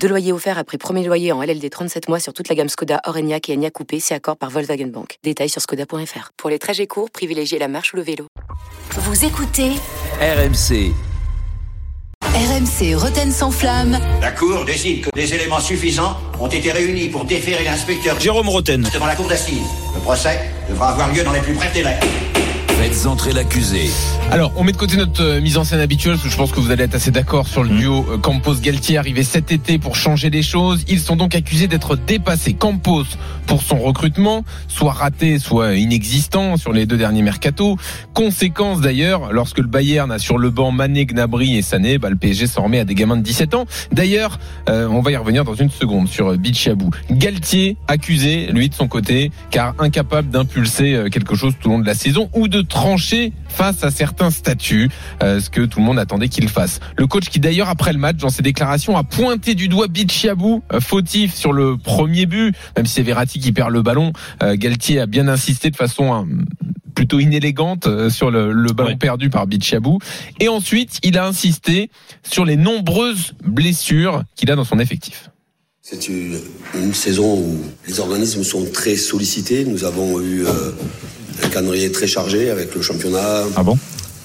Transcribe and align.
Deux 0.00 0.08
loyers 0.08 0.32
offerts 0.32 0.58
après 0.58 0.78
premier 0.78 1.04
loyer 1.04 1.32
en 1.32 1.42
LLD 1.42 1.68
37 1.70 2.08
mois 2.08 2.20
sur 2.20 2.32
toute 2.32 2.48
la 2.48 2.54
gamme 2.54 2.68
Skoda, 2.68 3.00
Orenia 3.06 3.38
et 3.48 3.52
Enya 3.54 3.70
Coupé, 3.70 3.98
c'est 4.00 4.14
accord 4.14 4.36
par 4.36 4.50
Volkswagen 4.50 4.86
Bank. 4.86 5.18
Détails 5.24 5.48
sur 5.48 5.60
skoda.fr. 5.60 6.30
Pour 6.36 6.50
les 6.50 6.58
trajets 6.58 6.86
courts, 6.86 7.10
privilégiez 7.10 7.58
la 7.58 7.68
marche 7.68 7.92
ou 7.92 7.96
le 7.96 8.02
vélo. 8.02 8.26
Vous 8.92 9.24
écoutez 9.24 9.72
RMC. 10.20 10.92
RMC 12.22 12.94
Roten 12.96 13.32
sans 13.32 13.50
flamme. 13.50 13.98
La 14.20 14.30
Cour 14.30 14.64
décide 14.64 15.04
que 15.06 15.10
des 15.14 15.34
éléments 15.34 15.60
suffisants 15.60 16.16
ont 16.38 16.48
été 16.48 16.70
réunis 16.70 17.08
pour 17.08 17.24
déférer 17.24 17.64
l'inspecteur 17.64 18.20
Jérôme 18.20 18.48
Roten 18.48 18.88
devant 18.92 19.06
la 19.06 19.16
cour 19.16 19.26
d'assises. 19.26 19.66
Le 19.94 20.00
procès 20.00 20.38
devra 20.68 20.90
avoir 20.90 21.12
lieu 21.12 21.24
dans 21.24 21.32
les 21.32 21.40
plus 21.40 21.54
brefs 21.54 21.72
délais. 21.72 21.98
Faites 22.78 23.06
entrer 23.06 23.32
l'accusé. 23.32 23.88
Alors, 24.30 24.52
on 24.56 24.62
met 24.62 24.72
de 24.72 24.76
côté 24.76 24.98
notre 24.98 25.22
euh, 25.22 25.40
mise 25.40 25.56
en 25.56 25.64
scène 25.64 25.80
habituelle, 25.80 26.16
parce 26.16 26.24
que 26.24 26.30
je 26.30 26.36
pense 26.36 26.52
que 26.52 26.60
vous 26.60 26.70
allez 26.70 26.84
être 26.84 26.94
assez 26.94 27.10
d'accord 27.10 27.48
sur 27.48 27.62
le 27.64 27.70
Mm. 27.70 27.78
duo 27.78 28.06
euh, 28.10 28.18
Campos-Galtier 28.18 28.98
arrivé 28.98 29.22
cet 29.24 29.50
été 29.50 29.78
pour 29.78 29.96
changer 29.96 30.28
les 30.28 30.42
choses. 30.42 30.84
Ils 30.86 31.00
sont 31.00 31.16
donc 31.16 31.34
accusés 31.34 31.68
d'être 31.68 31.96
dépassés. 31.96 32.52
Campos 32.52 33.04
pour 33.46 33.62
son 33.62 33.78
recrutement, 33.78 34.44
soit 34.68 34.92
raté, 34.92 35.38
soit 35.38 35.76
inexistant 35.76 36.58
sur 36.58 36.72
les 36.72 36.84
deux 36.84 36.98
derniers 36.98 37.22
mercatos. 37.22 37.76
Conséquence 38.12 38.80
d'ailleurs, 38.82 39.32
lorsque 39.32 39.58
le 39.58 39.68
Bayern 39.68 40.10
a 40.12 40.18
sur 40.18 40.36
le 40.36 40.50
banc 40.50 40.70
Mané, 40.70 41.06
Gnabry 41.06 41.56
et 41.56 41.62
Sané, 41.62 41.96
bah, 41.96 42.10
le 42.10 42.16
PSG 42.16 42.46
s'en 42.46 42.64
remet 42.64 42.80
à 42.80 42.84
des 42.84 42.94
gamins 42.94 43.16
de 43.16 43.22
17 43.22 43.54
ans. 43.54 43.64
D'ailleurs, 43.92 44.38
euh, 44.68 44.86
on 44.88 45.00
va 45.00 45.12
y 45.12 45.16
revenir 45.16 45.44
dans 45.44 45.54
une 45.54 45.70
seconde 45.70 46.08
sur 46.08 46.36
Bichabou. 46.36 46.90
Galtier 47.10 47.76
accusé, 47.88 48.48
lui 48.52 48.68
de 48.68 48.74
son 48.74 48.88
côté, 48.88 49.30
car 49.50 49.74
incapable 49.78 50.28
d'impulser 50.28 51.04
quelque 51.10 51.36
chose 51.36 51.54
tout 51.60 51.68
au 51.68 51.72
long 51.72 51.78
de 51.78 51.86
la 51.86 51.94
saison 51.94 52.28
ou 52.34 52.48
de 52.48 52.65
trancher 52.66 53.32
face 53.48 53.82
à 53.84 53.90
certains 53.90 54.30
statuts, 54.30 54.90
euh, 55.22 55.40
ce 55.40 55.48
que 55.50 55.62
tout 55.62 55.78
le 55.78 55.84
monde 55.86 55.98
attendait 55.98 56.28
qu'il 56.28 56.48
fasse. 56.48 56.80
Le 56.96 57.06
coach 57.06 57.28
qui 57.30 57.40
d'ailleurs 57.40 57.68
après 57.68 57.92
le 57.92 57.98
match 57.98 58.16
dans 58.18 58.28
ses 58.28 58.42
déclarations 58.42 58.96
a 58.96 59.04
pointé 59.04 59.54
du 59.54 59.68
doigt 59.68 59.88
Bichabou 59.88 60.62
euh, 60.72 60.80
fautif 60.80 61.34
sur 61.34 61.52
le 61.52 61.76
premier 61.76 62.26
but, 62.26 62.54
même 62.76 62.86
si 62.86 62.94
c'est 62.94 63.02
Verratti 63.02 63.38
qui 63.40 63.52
perd 63.52 63.70
le 63.70 63.82
ballon, 63.82 64.12
euh, 64.42 64.56
Galtier 64.56 65.00
a 65.00 65.06
bien 65.06 65.28
insisté 65.28 65.70
de 65.70 65.76
façon 65.76 66.12
hein, 66.12 66.26
plutôt 66.94 67.18
inélégante 67.20 67.86
euh, 67.86 68.08
sur 68.10 68.30
le, 68.30 68.52
le 68.52 68.72
ballon 68.72 68.90
Ouais. 68.90 68.96
perdu 68.96 69.30
par 69.30 69.46
Bichabou 69.46 69.98
et 70.40 70.48
ensuite 70.48 70.98
il 71.02 71.18
a 71.18 71.26
insisté 71.26 71.90
sur 72.22 72.44
les 72.44 72.56
nombreuses 72.56 73.34
blessures 73.44 74.22
qu'il 74.34 74.50
a 74.50 74.56
dans 74.56 74.64
son 74.64 74.78
effectif. 74.78 75.30
C'est 75.82 76.08
une, 76.08 76.38
une 76.74 76.94
saison 76.94 77.38
où 77.38 77.58
les 77.86 78.00
organismes 78.00 78.42
sont 78.42 78.64
très 78.72 78.96
sollicités. 78.96 79.64
Nous 79.64 79.84
avons 79.84 80.20
eu 80.20 80.44
euh, 80.44 80.72
un 81.42 81.48
calendrier 81.48 81.90
très 81.92 82.06
chargé 82.06 82.50
avec 82.50 82.74
le 82.74 82.82
championnat, 82.82 83.44
Ah 83.56 83.62
bon? 83.62 83.76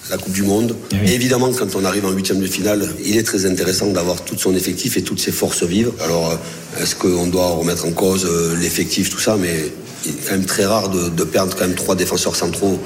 la 0.10 0.18
Coupe 0.18 0.34
du 0.34 0.44
Monde. 0.44 0.76
Eh 0.92 0.96
oui. 0.96 1.10
Et 1.12 1.14
évidemment, 1.14 1.50
quand 1.54 1.74
on 1.76 1.86
arrive 1.86 2.06
en 2.06 2.12
huitième 2.12 2.40
de 2.42 2.48
finale, 2.48 2.86
il 3.06 3.16
est 3.18 3.24
très 3.24 3.46
intéressant 3.46 3.88
d'avoir 3.88 4.22
tout 4.26 4.38
son 4.38 4.54
effectif 4.56 4.98
et 4.98 5.04
toutes 5.04 5.22
ses 5.22 5.32
forces 5.32 5.64
vives. 5.64 5.92
Alors, 6.04 6.32
euh, 6.32 6.84
est-ce 6.84 6.96
qu'on 6.96 7.28
doit 7.28 7.48
remettre 7.48 7.86
en 7.86 7.92
cause 7.92 8.26
euh, 8.26 8.56
l'effectif, 8.60 9.10
tout 9.10 9.20
ça? 9.20 9.38
Mais 9.40 9.72
il 10.06 10.12
est 10.12 10.16
quand 10.28 10.32
même 10.32 10.46
très 10.46 10.66
rare 10.66 10.90
de, 10.90 11.08
de 11.10 11.24
perdre 11.24 11.56
quand 11.56 11.66
même 11.66 11.76
trois 11.76 11.96
défenseurs 11.96 12.36
centraux 12.36 12.78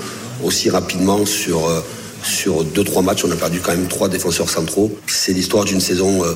aussi 0.44 0.70
rapidement 0.70 1.26
sur 1.26 1.68
euh, 1.68 1.80
sur 2.24 2.64
deux 2.64 2.84
trois 2.84 3.02
matchs. 3.02 3.24
On 3.26 3.32
a 3.32 3.36
perdu 3.36 3.60
quand 3.60 3.72
même 3.72 3.88
trois 3.88 4.10
défenseurs 4.10 4.50
centraux. 4.50 4.96
C'est 5.08 5.34
l'histoire 5.34 5.64
d'une 5.66 5.80
saison 5.82 6.24
euh, 6.24 6.34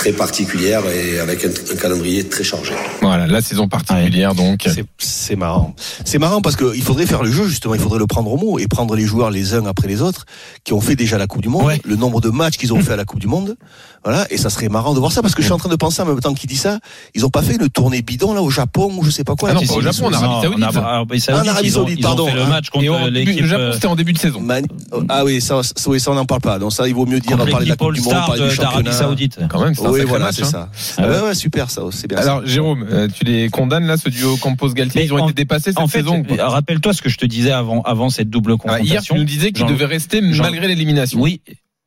très 0.00 0.12
particulière 0.12 0.80
et 0.88 1.18
avec 1.20 1.44
un, 1.44 1.48
un 1.50 1.76
calendrier 1.76 2.26
très 2.26 2.42
chargé. 2.42 2.72
Voilà, 3.02 3.26
la 3.26 3.42
saison 3.42 3.68
particulière 3.68 4.34
donc. 4.34 4.66
C'est- 4.98 5.36
marrant. 5.36 5.74
C'est 6.06 6.18
marrant 6.18 6.40
parce 6.40 6.56
qu'il 6.56 6.82
faudrait 6.82 7.04
faire 7.06 7.22
le 7.22 7.30
jeu, 7.30 7.46
justement. 7.46 7.74
Il 7.74 7.80
faudrait 7.80 7.98
le 7.98 8.06
prendre 8.06 8.32
au 8.32 8.36
mot 8.38 8.58
et 8.58 8.66
prendre 8.66 8.96
les 8.96 9.04
joueurs 9.04 9.30
les 9.30 9.52
uns 9.54 9.64
après 9.66 9.86
les 9.88 10.00
autres 10.02 10.24
qui 10.64 10.72
ont 10.72 10.80
fait 10.80 10.96
déjà 10.96 11.18
la 11.18 11.26
Coupe 11.26 11.42
du 11.42 11.48
Monde, 11.50 11.66
Ouais. 11.66 11.80
le 11.84 11.96
nombre 11.96 12.20
de 12.22 12.30
matchs 12.30 12.56
qu'ils 12.56 12.72
ont 12.72 12.80
fait 12.80 12.94
à 12.94 12.96
la 12.96 13.04
Coupe 13.04 13.20
du 13.20 13.26
Monde. 13.26 13.56
Voilà. 14.02 14.26
Et 14.30 14.38
ça 14.38 14.48
serait 14.50 14.68
marrant 14.70 14.94
de 14.94 14.98
voir 14.98 15.12
ça 15.12 15.20
parce 15.22 15.34
que 15.34 15.42
je 15.42 15.46
suis 15.46 15.52
en 15.52 15.58
train 15.58 15.68
de 15.68 15.76
penser 15.76 16.00
en 16.02 16.06
même 16.06 16.18
temps 16.20 16.32
qu'il 16.34 16.48
dit 16.48 16.56
ça. 16.56 16.78
Ils 17.14 17.24
ont 17.26 17.30
pas 17.30 17.42
fait 17.42 17.56
une 17.56 17.68
tournée 17.68 18.00
bidon, 18.02 18.32
là, 18.34 18.40
au 18.42 18.50
Japon 18.50 18.90
ou 18.96 19.04
je 19.04 19.10
sais 19.10 19.24
pas 19.24 19.34
quoi. 19.36 19.50
Ah 19.50 19.54
non, 19.54 19.60
pas 19.62 19.74
au 19.74 19.80
Japon, 19.82 20.06
en 20.06 20.12
Arabie 20.12 21.20
Saoudite. 21.20 21.30
En 21.30 21.48
Arabie 21.48 21.70
Saoudite, 21.70 22.02
pardon, 22.02 22.26
fait 22.26 22.34
le 22.34 22.42
hein. 22.42 22.46
match 22.48 22.70
contre 22.70 22.84
Et 22.84 22.88
au 22.88 22.98
début- 23.10 23.10
l'équipe. 23.26 23.42
le 23.42 23.48
Japon 23.48 23.62
euh, 23.62 23.72
c'était 23.74 23.86
en 23.86 23.96
début 23.96 24.12
de 24.14 24.18
saison. 24.18 24.40
Man- 24.40 24.64
Ah 25.10 25.24
oui, 25.24 25.40
ça, 25.42 25.62
ça, 25.62 25.72
oui, 25.90 26.00
ça 26.00 26.10
on 26.10 26.14
n'en 26.14 26.24
parle 26.24 26.40
pas. 26.40 26.58
Donc 26.58 26.72
ça, 26.72 26.88
il 26.88 26.94
vaut 26.94 27.04
mieux 27.06 27.20
dire 27.20 27.36
contre 27.36 27.50
parler 27.50 27.66
de 27.66 27.70
la 27.70 27.76
Coupe 27.76 27.92
du 27.92 28.00
Monde, 28.00 28.12
parler 28.12 28.48
du 28.48 28.54
championnat. 28.54 28.92
Saoudite. 28.92 29.38
Quand 29.50 29.62
même, 29.62 29.74
c'est 29.74 29.82
un 29.90 30.00
Oui, 30.00 30.04
voilà, 30.06 30.26
match. 30.26 30.36
c'est 30.36 30.42
hein. 30.42 30.68
ça. 30.70 30.70
Ah 30.98 31.02
ouais. 31.08 31.16
ouais, 31.16 31.22
ouais, 31.28 31.34
super, 31.34 31.70
ça, 31.70 31.82
c'est 31.92 32.08
bien. 32.08 32.16
ça. 32.18 32.22
Alors 32.24 32.46
Jérôme, 32.46 32.86
euh, 32.90 33.08
tu 33.08 33.24
les 33.24 33.48
condamnes 33.48 33.86
là, 33.86 33.96
ce 33.96 34.08
duo 34.08 34.36
Campos-Galtier 34.36 35.04
Ils 35.04 35.12
ont 35.12 35.18
en- 35.22 35.28
été 35.28 35.34
dépassés 35.34 35.70
cette 35.70 35.78
En 35.78 35.88
fait, 35.88 35.98
saison. 36.00 36.22
euh, 36.30 36.46
rappelle-toi 36.46 36.92
ce 36.92 37.02
que 37.02 37.08
je 37.08 37.18
te 37.18 37.26
disais 37.26 37.50
avant, 37.52 37.82
avant 37.82 38.10
cette 38.10 38.30
double 38.30 38.56
Ah, 38.64 38.80
Hier, 38.80 39.02
tu 39.02 39.08
confrontation. 39.08 39.16
nous 39.16 39.24
disais 39.24 39.52
qu'ils 39.52 39.66
devaient 39.66 39.84
rester 39.86 40.20
Jean- 40.32 40.44
malgré 40.44 40.68
l'élimination. 40.68 41.20
Oui. 41.20 41.40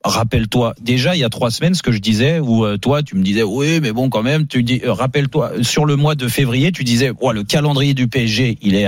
Rappelle-toi, 0.06 0.76
déjà 0.82 1.16
il 1.16 1.20
y 1.20 1.24
a 1.24 1.30
trois 1.30 1.50
semaines, 1.50 1.76
ce 1.76 1.82
que 1.82 1.94
je 1.94 2.00
disais, 2.00 2.40
où 2.40 2.66
euh, 2.66 2.76
toi 2.78 3.04
tu 3.04 3.16
me 3.16 3.24
disais, 3.24 3.44
oui, 3.44 3.80
mais 3.82 3.94
bon, 3.94 4.10
quand 4.10 4.22
même, 4.22 4.48
tu 4.48 4.62
dis, 4.62 4.82
euh, 4.84 4.92
rappelle-toi, 4.92 5.54
sur 5.62 5.86
le 5.86 5.96
mois 5.96 6.16
de 6.16 6.28
février, 6.28 6.74
tu 6.74 6.84
disais, 6.84 7.12
oh, 7.22 7.32
le 7.32 7.44
calendrier 7.44 7.94
du 7.94 8.10
PSG, 8.10 8.58
il 8.62 8.76
est 8.76 8.86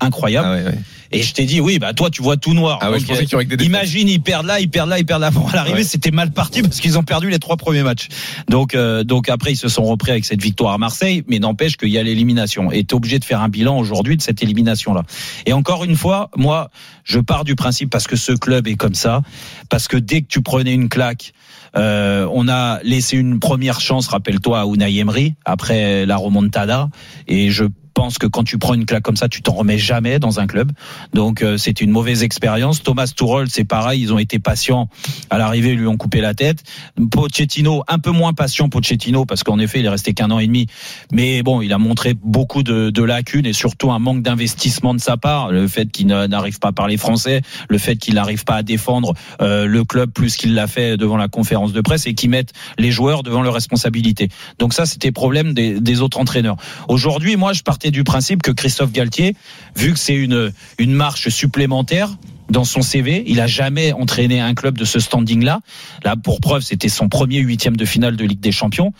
incroyable. 0.00 0.48
Ah 0.48 0.54
ouais, 0.54 0.64
ouais. 0.64 0.78
Et 1.10 1.22
je 1.22 1.32
t'ai 1.32 1.46
dit, 1.46 1.60
oui, 1.60 1.78
bah 1.78 1.94
toi 1.94 2.10
tu 2.10 2.22
vois 2.22 2.36
tout 2.36 2.52
noir. 2.52 2.78
Ah 2.82 2.90
ouais, 2.90 2.98
Donc, 2.98 3.06
je 3.08 3.56
des. 3.56 3.64
Imagine, 3.64 4.08
ils 4.08 4.20
perdent 4.20 4.46
là, 4.46 4.60
ils 4.60 4.68
perdent 4.68 4.90
là, 4.90 4.98
ils 4.98 5.06
perdent 5.06 5.22
là. 5.22 5.30
Bon, 5.38 5.46
à 5.46 5.54
l'arrivée, 5.54 5.84
c'était 5.84 6.10
mal 6.10 6.32
parti 6.32 6.62
parce 6.62 6.80
qu'ils 6.80 6.98
ont 6.98 7.02
perdu 7.02 7.30
les 7.30 7.38
trois 7.38 7.56
premiers 7.56 7.82
matchs. 7.82 8.08
Donc, 8.48 8.74
euh, 8.74 9.04
donc 9.04 9.28
après, 9.28 9.52
ils 9.52 9.56
se 9.56 9.68
sont 9.68 9.84
repris 9.84 10.10
avec 10.10 10.24
cette 10.24 10.42
victoire 10.42 10.72
à 10.72 10.78
Marseille, 10.78 11.22
mais 11.28 11.38
n'empêche 11.38 11.76
qu'il 11.76 11.90
y 11.90 11.98
a 11.98 12.02
l'élimination. 12.02 12.72
Et 12.72 12.84
t'es 12.84 12.94
obligé 12.94 13.18
de 13.18 13.24
faire 13.24 13.40
un 13.40 13.48
bilan 13.48 13.78
aujourd'hui 13.78 14.16
de 14.16 14.22
cette 14.22 14.42
élimination-là. 14.42 15.04
Et 15.46 15.52
encore 15.52 15.84
une 15.84 15.96
fois, 15.96 16.30
moi, 16.36 16.70
je 17.04 17.20
pars 17.20 17.44
du 17.44 17.54
principe 17.54 17.90
parce 17.90 18.06
que 18.06 18.16
ce 18.16 18.32
club 18.32 18.66
est 18.66 18.76
comme 18.76 18.94
ça, 18.94 19.22
parce 19.68 19.86
que 19.88 19.96
dès 19.96 20.22
que 20.22 20.26
tu 20.26 20.42
prenais 20.42 20.74
une 20.74 20.88
claque, 20.88 21.32
euh, 21.76 22.26
on 22.32 22.48
a 22.48 22.80
laissé 22.82 23.16
une 23.16 23.38
première 23.38 23.80
chance, 23.80 24.08
rappelle-toi, 24.08 24.60
à 24.60 24.66
Unai 24.66 24.96
Emery 24.96 25.34
après 25.44 26.06
la 26.06 26.16
remontada, 26.16 26.88
et 27.28 27.50
je 27.50 27.64
pense 27.98 28.16
que 28.16 28.28
quand 28.28 28.44
tu 28.44 28.58
prends 28.58 28.74
une 28.74 28.86
claque 28.86 29.02
comme 29.02 29.16
ça, 29.16 29.28
tu 29.28 29.42
t'en 29.42 29.54
remets 29.54 29.76
jamais 29.76 30.20
dans 30.20 30.38
un 30.38 30.46
club. 30.46 30.70
Donc 31.14 31.42
euh, 31.42 31.56
c'est 31.56 31.80
une 31.80 31.90
mauvaise 31.90 32.22
expérience. 32.22 32.80
Thomas 32.80 33.08
Tuchel, 33.08 33.50
c'est 33.50 33.64
pareil, 33.64 34.00
ils 34.00 34.12
ont 34.12 34.20
été 34.20 34.38
patients 34.38 34.88
à 35.30 35.38
l'arrivée, 35.38 35.72
ils 35.72 35.80
lui 35.80 35.88
ont 35.88 35.96
coupé 35.96 36.20
la 36.20 36.32
tête. 36.32 36.62
Pochettino, 37.10 37.82
un 37.88 37.98
peu 37.98 38.12
moins 38.12 38.34
patient 38.34 38.68
Pochettino 38.68 39.24
parce 39.24 39.42
qu'en 39.42 39.58
effet, 39.58 39.80
il 39.80 39.86
est 39.86 39.88
resté 39.88 40.14
qu'un 40.14 40.30
an 40.30 40.38
et 40.38 40.46
demi, 40.46 40.68
mais 41.10 41.42
bon, 41.42 41.60
il 41.60 41.72
a 41.72 41.78
montré 41.78 42.14
beaucoup 42.14 42.62
de, 42.62 42.90
de 42.90 43.02
lacunes 43.02 43.46
et 43.46 43.52
surtout 43.52 43.90
un 43.90 43.98
manque 43.98 44.22
d'investissement 44.22 44.94
de 44.94 45.00
sa 45.00 45.16
part, 45.16 45.50
le 45.50 45.66
fait 45.66 45.90
qu'il 45.90 46.06
n'arrive 46.06 46.60
pas 46.60 46.68
à 46.68 46.72
parler 46.72 46.98
français, 46.98 47.42
le 47.68 47.78
fait 47.78 47.96
qu'il 47.96 48.14
n'arrive 48.14 48.44
pas 48.44 48.54
à 48.54 48.62
défendre 48.62 49.14
euh, 49.40 49.66
le 49.66 49.82
club 49.82 50.12
plus 50.12 50.36
qu'il 50.36 50.54
l'a 50.54 50.68
fait 50.68 50.96
devant 50.96 51.16
la 51.16 51.26
conférence 51.26 51.72
de 51.72 51.80
presse 51.80 52.06
et 52.06 52.14
qu'il 52.14 52.30
mette 52.30 52.52
les 52.78 52.92
joueurs 52.92 53.24
devant 53.24 53.42
leurs 53.42 53.54
responsabilités. 53.54 54.28
Donc 54.60 54.72
ça, 54.72 54.86
c'était 54.86 55.10
problème 55.10 55.52
des, 55.52 55.80
des 55.80 56.00
autres 56.00 56.20
entraîneurs. 56.20 56.58
Aujourd'hui, 56.86 57.34
moi, 57.34 57.52
je 57.52 57.64
partais 57.64 57.87
du 57.90 58.04
principe 58.04 58.42
que 58.42 58.50
Christophe 58.50 58.92
Galtier, 58.92 59.34
vu 59.76 59.92
que 59.92 59.98
c'est 59.98 60.14
une, 60.14 60.52
une 60.78 60.92
marche 60.92 61.28
supplémentaire, 61.28 62.16
dans 62.50 62.64
son 62.64 62.82
CV, 62.82 63.24
il 63.26 63.40
a 63.40 63.46
jamais 63.46 63.92
entraîné 63.92 64.40
un 64.40 64.54
club 64.54 64.78
de 64.78 64.84
ce 64.84 65.00
standing-là. 65.00 65.60
Là, 66.04 66.16
pour 66.16 66.40
preuve, 66.40 66.62
c'était 66.62 66.88
son 66.88 67.08
premier 67.08 67.40
huitième 67.40 67.76
de 67.76 67.84
finale 67.84 68.16
de 68.16 68.24
Ligue 68.24 68.40
des 68.40 68.52
Champions. 68.52 68.92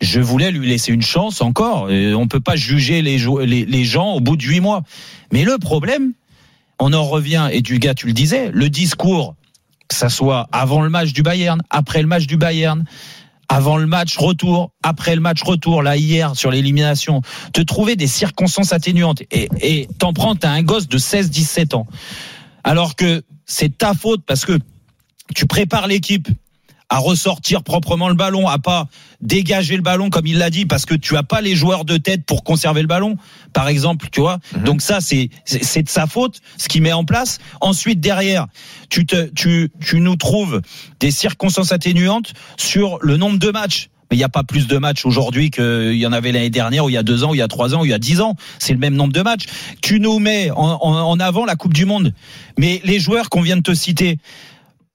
Je 0.00 0.20
voulais 0.20 0.50
lui 0.50 0.68
laisser 0.68 0.92
une 0.92 1.02
chance 1.02 1.40
encore. 1.40 1.88
Euh, 1.90 2.14
On 2.14 2.28
peut 2.28 2.40
pas 2.40 2.56
juger 2.56 3.02
les, 3.02 3.18
les, 3.46 3.84
gens 3.84 4.12
au 4.12 4.20
bout 4.20 4.36
de 4.36 4.42
huit 4.42 4.60
mois. 4.60 4.82
Mais 5.32 5.44
le 5.44 5.58
problème, 5.58 6.12
on 6.78 6.92
en 6.92 7.04
revient, 7.04 7.48
et 7.52 7.62
du 7.62 7.78
gars, 7.78 7.94
tu 7.94 8.06
le 8.06 8.12
disais, 8.12 8.50
le 8.52 8.68
discours, 8.68 9.34
que 9.88 9.94
ça 9.94 10.08
soit 10.08 10.48
avant 10.52 10.82
le 10.82 10.90
match 10.90 11.12
du 11.12 11.22
Bayern, 11.22 11.60
après 11.70 12.00
le 12.00 12.08
match 12.08 12.26
du 12.26 12.36
Bayern, 12.36 12.84
avant 13.50 13.76
le 13.76 13.86
match 13.86 14.16
retour, 14.16 14.70
après 14.84 15.16
le 15.16 15.20
match 15.20 15.42
retour, 15.42 15.82
là 15.82 15.96
hier 15.96 16.36
sur 16.36 16.52
l'élimination, 16.52 17.20
te 17.52 17.60
trouver 17.60 17.96
des 17.96 18.06
circonstances 18.06 18.72
atténuantes 18.72 19.22
et 19.32 19.88
t'en 19.98 20.12
prends, 20.12 20.36
t'as 20.36 20.50
un 20.50 20.62
gosse 20.62 20.86
de 20.86 20.98
16-17 20.98 21.74
ans. 21.74 21.86
Alors 22.62 22.94
que 22.94 23.22
c'est 23.46 23.76
ta 23.76 23.92
faute 23.92 24.22
parce 24.24 24.44
que 24.44 24.56
tu 25.34 25.46
prépares 25.46 25.88
l'équipe 25.88 26.28
à 26.90 26.98
ressortir 26.98 27.62
proprement 27.62 28.08
le 28.08 28.14
ballon, 28.16 28.48
à 28.48 28.58
pas 28.58 28.88
dégager 29.20 29.76
le 29.76 29.82
ballon 29.82 30.10
comme 30.10 30.26
il 30.26 30.38
l'a 30.38 30.50
dit, 30.50 30.66
parce 30.66 30.84
que 30.86 30.94
tu 30.94 31.16
as 31.16 31.22
pas 31.22 31.40
les 31.40 31.54
joueurs 31.54 31.84
de 31.84 31.96
tête 31.96 32.24
pour 32.26 32.42
conserver 32.42 32.82
le 32.82 32.88
ballon, 32.88 33.16
par 33.52 33.68
exemple, 33.68 34.08
tu 34.10 34.20
vois. 34.20 34.38
Donc 34.64 34.82
ça, 34.82 35.00
c'est 35.00 35.30
c'est 35.44 35.62
c'est 35.64 35.82
de 35.84 35.88
sa 35.88 36.06
faute, 36.06 36.40
ce 36.58 36.68
qu'il 36.68 36.82
met 36.82 36.92
en 36.92 37.04
place. 37.04 37.38
Ensuite, 37.60 38.00
derrière, 38.00 38.46
tu 38.90 39.06
te 39.06 39.30
tu 39.34 39.70
tu 39.80 40.00
nous 40.00 40.16
trouves 40.16 40.60
des 40.98 41.12
circonstances 41.12 41.70
atténuantes 41.72 42.32
sur 42.58 42.98
le 43.00 43.16
nombre 43.16 43.38
de 43.38 43.50
matchs. 43.50 43.88
Mais 44.10 44.16
il 44.16 44.18
n'y 44.18 44.24
a 44.24 44.28
pas 44.28 44.42
plus 44.42 44.66
de 44.66 44.76
matchs 44.76 45.06
aujourd'hui 45.06 45.52
qu'il 45.52 45.94
y 45.94 46.04
en 46.04 46.12
avait 46.12 46.32
l'année 46.32 46.50
dernière, 46.50 46.84
ou 46.84 46.88
il 46.88 46.94
y 46.94 46.96
a 46.96 47.04
deux 47.04 47.22
ans, 47.22 47.30
ou 47.30 47.34
il 47.36 47.38
y 47.38 47.42
a 47.42 47.46
trois 47.46 47.76
ans, 47.76 47.82
ou 47.82 47.84
il 47.84 47.92
y 47.92 47.94
a 47.94 47.98
dix 48.00 48.20
ans. 48.20 48.34
C'est 48.58 48.72
le 48.72 48.80
même 48.80 48.96
nombre 48.96 49.12
de 49.12 49.22
matchs. 49.22 49.44
Tu 49.82 50.00
nous 50.00 50.18
mets 50.18 50.50
en, 50.50 50.56
en- 50.82 51.08
en 51.08 51.20
avant 51.20 51.44
la 51.44 51.54
Coupe 51.54 51.72
du 51.72 51.84
Monde. 51.84 52.12
Mais 52.58 52.80
les 52.82 52.98
joueurs 52.98 53.30
qu'on 53.30 53.42
vient 53.42 53.56
de 53.56 53.62
te 53.62 53.72
citer, 53.72 54.18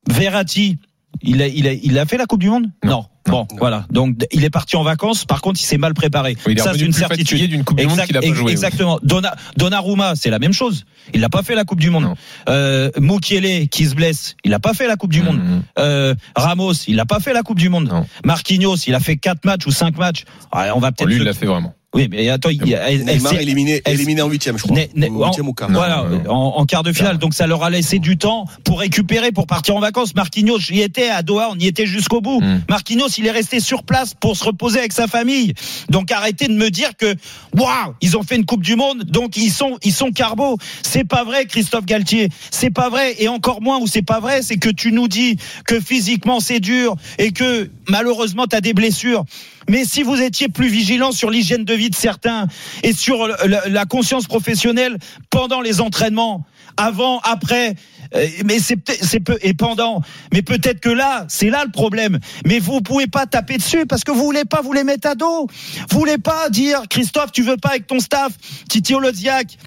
Verratti, 0.10 0.78
il 1.22 1.42
a, 1.42 1.48
il 1.48 1.68
a, 1.68 1.74
il 1.74 1.98
a 2.00 2.06
fait 2.06 2.18
la 2.18 2.26
Coupe 2.26 2.42
du 2.42 2.50
Monde 2.50 2.68
Non. 2.84 3.06
Bon, 3.28 3.48
voilà. 3.58 3.88
Donc 3.90 4.18
il 4.32 4.44
est 4.44 4.52
parti 4.52 4.76
en 4.76 4.84
vacances. 4.84 5.26
Par 5.26 5.42
contre, 5.42 5.60
il 5.60 5.64
s'est 5.66 5.80
mal 5.80 5.96
préparé. 5.96 6.38
Oui, 6.46 6.54
il 6.54 6.60
Ça, 6.62 6.74
c'est 6.74 6.82
une 6.86 6.94
certitude. 6.94 7.50
d'une 7.50 7.64
Coupe 7.64 7.78
du 7.78 7.84
Monde 7.88 7.94
Exact- 7.94 8.06
qu'il 8.08 8.18
a 8.18 8.22
pas 8.22 8.28
joué, 8.28 8.44
oui. 8.46 8.52
Exactement. 8.52 9.00
Donna, 9.02 9.36
Donnarumma, 9.58 10.16
c'est 10.16 10.30
la 10.30 10.38
même 10.38 10.54
chose. 10.54 10.86
Il 11.14 11.22
n'a 11.22 11.30
pas 11.30 11.42
fait 11.42 11.56
la 11.56 11.64
Coupe 11.66 11.80
du 11.80 11.90
Monde. 11.90 12.04
Non. 12.04 12.16
Euh, 12.50 12.92
Mukiele, 13.00 13.68
qui 13.70 13.86
se 13.88 13.96
blesse, 13.96 14.36
il 14.44 14.52
n'a 14.52 14.60
pas 14.60 14.76
fait 14.76 14.88
la 14.88 14.96
Coupe 14.96 15.12
du 15.12 15.24
Monde. 15.24 15.38
Mhm. 15.38 15.64
Euh, 15.80 16.14
Ramos, 16.36 16.74
il 16.88 16.98
n'a 16.98 17.06
pas 17.06 17.20
fait 17.20 17.34
la 17.34 17.42
Coupe 17.42 17.58
du 17.58 17.70
Monde. 17.70 17.92
Marquinhos, 18.24 18.76
il 18.86 18.94
a 18.94 19.00
fait 19.00 19.18
quatre 19.18 19.44
matchs 19.44 19.66
ou 19.66 19.72
cinq 19.72 19.98
matchs. 19.98 20.26
Ouais, 20.56 20.70
on 20.76 20.80
va 20.80 20.92
peut-être. 20.92 21.10
Lui, 21.10 21.16
il 21.18 21.24
l'a 21.24 21.34
fait 21.34 21.48
vraiment. 21.48 21.74
Oui, 21.96 22.08
mais 22.12 22.30
attends, 22.30 22.50
il 22.50 22.68
y 22.68 22.76
a- 22.76 22.90
Neymar 22.92 23.34
éliminé, 23.34 24.22
en 24.22 24.28
huitième, 24.30 24.58
je 24.58 24.64
crois. 24.64 24.78
Ne- 24.78 24.86
ne- 25.08 25.10
Ou 25.10 25.26
huitième 25.26 25.48
ou 25.48 25.54
quart. 25.54 25.72
voilà, 25.72 26.06
Non, 26.10 26.22
non. 26.24 26.32
en, 26.32 26.58
en 26.60 26.66
quart 26.66 26.84
de 26.84 26.92
finale. 26.94 27.18
Donc 27.18 27.34
ça 27.34 27.48
leur 27.48 27.64
a 27.64 27.70
laissé 27.70 28.00
du 28.00 28.18
temps 28.18 28.46
pour 28.64 28.80
récupérer, 28.82 29.32
pour 29.32 29.48
partir 29.48 29.76
en 29.76 29.80
vacances. 29.80 30.14
Marquinhos, 30.14 30.60
j'y 30.60 30.82
étais 30.82 31.10
à 31.10 31.24
Doha, 31.24 31.50
on 31.52 31.58
y 31.58 31.66
était 31.68 31.86
jusqu'au 31.86 32.22
bout. 32.22 32.42
Mm. 32.42 32.62
Marquinhos, 32.70 33.08
il 33.18 33.26
est 33.26 33.32
resté 33.32 33.60
sur 33.60 33.84
place 33.84 34.14
pour 34.14 34.36
se 34.36 34.44
reposer 34.44 34.80
avec 34.80 34.92
sa 34.94 35.08
famille. 35.08 35.54
Donc 35.90 36.12
arrêtez 36.12 36.48
de 36.48 36.54
me 36.54 36.70
dire 36.70 36.92
que 36.98 37.16
waouh, 37.56 37.94
ils 38.02 38.18
ont 38.18 38.24
fait 38.24 38.36
une 38.36 38.46
Coupe 38.46 38.64
du 38.64 38.76
Monde, 38.76 39.04
donc 39.06 39.38
ils 39.38 39.50
sont 39.52 39.78
ils 39.84 39.94
sont 39.94 40.12
carbo. 40.12 40.58
C'est 40.84 41.06
pas 41.06 41.24
vrai, 41.24 41.46
Christophe 41.46 41.86
Galtier. 41.86 42.30
C'est 42.52 42.70
pas 42.72 42.90
vrai. 42.90 43.16
Et 43.20 43.28
encore 43.30 43.62
moins 43.62 43.80
où 43.80 43.88
c'est 43.88 44.02
pas 44.02 44.20
vrai, 44.20 44.42
c'est 44.42 44.58
que 44.58 44.70
tu 44.70 44.92
nous 44.92 45.08
dis 45.08 45.38
que 45.66 45.80
physiquement 45.80 46.40
c'est 46.40 46.60
dur 46.60 46.96
et 47.18 47.32
que 47.32 47.70
malheureusement 47.88 48.46
tu 48.50 48.56
as 48.56 48.62
des 48.62 48.74
blessures. 48.74 49.24
Mais 49.70 49.86
si 49.86 50.04
vous 50.04 50.22
étiez 50.22 50.48
plus 50.50 50.68
vigilant 50.68 51.12
sur 51.12 51.30
l'hygiène 51.30 51.66
de 51.66 51.74
vie 51.74 51.90
de 51.90 51.96
certains 51.96 52.48
et 52.84 52.94
sur 52.94 53.28
la 53.68 53.86
conscience 53.86 54.26
professionnelle 54.26 54.98
pendant 55.30 55.62
les 55.62 55.82
entraînements, 55.82 56.46
avant, 56.78 57.20
après, 57.20 57.76
euh, 58.16 58.28
mais 58.46 58.60
c'est 58.60 59.20
peu 59.20 59.38
et 59.42 59.54
pendant. 59.54 60.02
Mais 60.34 60.42
peut-être 60.42 60.80
que 60.80 60.90
là, 60.90 61.26
c'est 61.30 61.50
là 61.50 61.64
le 61.66 61.72
problème. 61.72 62.20
Mais 62.46 62.60
vous 62.60 62.82
pouvez 62.82 63.08
pas 63.08 63.26
taper 63.26 63.58
dessus 63.58 63.86
parce 63.86 64.04
que 64.04 64.12
vous 64.12 64.24
voulez 64.24 64.46
pas 64.46 64.62
vous 64.62 64.74
les 64.74 64.84
mettre 64.84 65.08
à 65.08 65.16
dos. 65.16 65.48
Vous 65.90 66.00
voulez 66.00 66.18
pas 66.18 66.50
dire 66.50 66.84
Christophe, 66.90 67.32
tu 67.32 67.44
veux 67.44 67.58
pas 67.58 67.70
avec 67.70 67.88
ton 67.88 68.00
staff, 68.00 68.34
Titi 68.70 68.94
Oloziak. 68.94 69.58